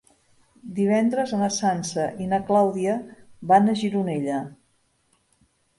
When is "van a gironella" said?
3.53-4.45